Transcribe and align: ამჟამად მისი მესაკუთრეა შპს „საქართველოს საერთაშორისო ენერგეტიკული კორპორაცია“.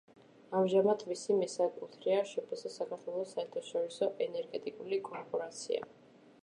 ამჟამად 0.59 1.03
მისი 1.09 1.35
მესაკუთრეა 1.41 2.23
შპს 2.31 2.65
„საქართველოს 2.79 3.37
საერთაშორისო 3.37 4.11
ენერგეტიკული 4.29 5.03
კორპორაცია“. 5.13 5.89